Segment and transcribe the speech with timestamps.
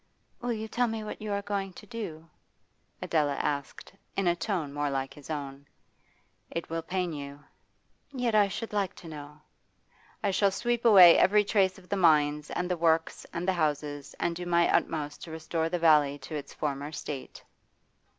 [0.41, 2.27] 'Will you tell me what you are going to do?'
[3.03, 5.67] Adela asked, in a tone more like his own.
[6.49, 7.43] 'It will pain You.'
[8.11, 9.39] 'Yet I should like to know.'
[10.23, 14.15] 'I shall sweep away every trace of the mines and the works and the houses,
[14.19, 17.43] and do my utmost to restore the valley to its former state.